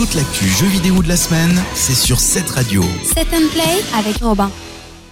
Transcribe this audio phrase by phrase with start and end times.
[0.00, 2.82] Toute l'actu jeux vidéo de la semaine, c'est sur cette radio.
[3.04, 4.50] Set and Play avec Robin.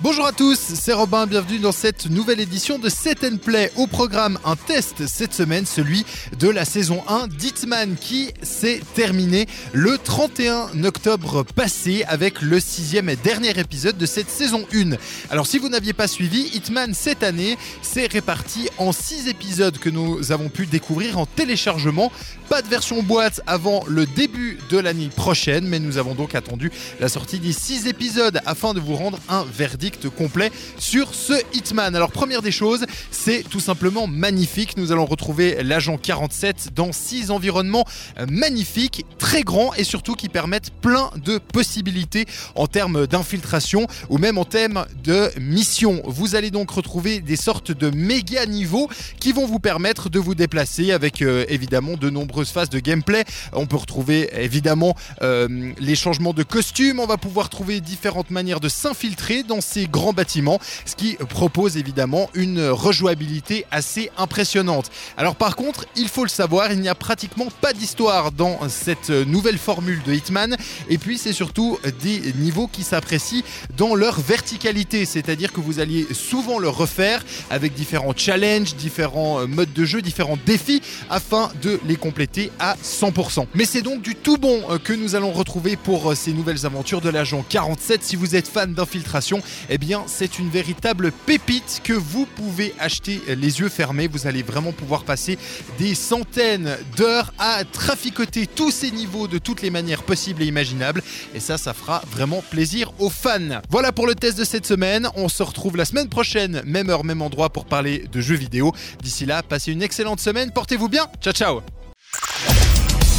[0.00, 3.72] Bonjour à tous, c'est Robin, bienvenue dans cette nouvelle édition de Set Play.
[3.74, 6.06] Au programme, un test cette semaine, celui
[6.38, 13.08] de la saison 1 d'Hitman qui s'est terminé le 31 octobre passé avec le sixième
[13.08, 14.92] et dernier épisode de cette saison 1.
[15.30, 19.90] Alors si vous n'aviez pas suivi, Hitman cette année s'est réparti en 6 épisodes que
[19.90, 22.12] nous avons pu découvrir en téléchargement.
[22.48, 26.70] Pas de version boîte avant le début de l'année prochaine, mais nous avons donc attendu
[27.00, 31.96] la sortie des 6 épisodes afin de vous rendre un verdict complet sur ce Hitman.
[31.96, 34.76] Alors première des choses, c'est tout simplement magnifique.
[34.76, 37.84] Nous allons retrouver l'agent 47 dans six environnements
[38.28, 44.38] magnifiques, très grands et surtout qui permettent plein de possibilités en termes d'infiltration ou même
[44.38, 46.02] en termes de mission.
[46.04, 48.88] Vous allez donc retrouver des sortes de méga niveaux
[49.20, 53.24] qui vont vous permettre de vous déplacer avec euh, évidemment de nombreuses phases de gameplay.
[53.52, 58.60] On peut retrouver évidemment euh, les changements de costumes, on va pouvoir trouver différentes manières
[58.60, 64.90] de s'infiltrer dans ces grands bâtiments, ce qui propose évidemment une rejouabilité assez impressionnante.
[65.16, 69.10] Alors par contre, il faut le savoir, il n'y a pratiquement pas d'histoire dans cette
[69.10, 70.56] nouvelle formule de Hitman,
[70.88, 73.42] et puis c'est surtout des niveaux qui s'apprécient
[73.76, 79.72] dans leur verticalité, c'est-à-dire que vous alliez souvent le refaire avec différents challenges, différents modes
[79.72, 83.46] de jeu, différents défis, afin de les compléter à 100%.
[83.54, 87.08] Mais c'est donc du tout bon que nous allons retrouver pour ces nouvelles aventures de
[87.08, 88.02] l'agent 47.
[88.02, 93.20] Si vous êtes fan d'infiltration, eh bien c'est une véritable pépite que vous pouvez acheter
[93.28, 94.08] les yeux fermés.
[94.08, 95.38] Vous allez vraiment pouvoir passer
[95.78, 101.02] des centaines d'heures à traficoter tous ces niveaux de toutes les manières possibles et imaginables.
[101.34, 103.60] Et ça, ça fera vraiment plaisir aux fans.
[103.70, 105.08] Voilà pour le test de cette semaine.
[105.16, 108.72] On se retrouve la semaine prochaine, même heure, même endroit pour parler de jeux vidéo.
[109.02, 110.50] D'ici là, passez une excellente semaine.
[110.52, 111.06] Portez-vous bien.
[111.20, 111.60] Ciao, ciao.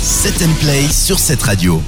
[0.01, 1.81] Set and Play sur cette radio.